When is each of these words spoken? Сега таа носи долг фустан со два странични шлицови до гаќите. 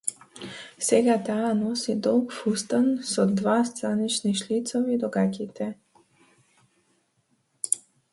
Сега 0.87 1.15
таа 1.25 1.51
носи 1.61 1.93
долг 2.05 2.25
фустан 2.39 2.87
со 3.11 3.21
два 3.39 3.57
странични 3.71 4.31
шлицови 4.41 4.95
до 5.03 5.07
гаќите. 5.17 5.69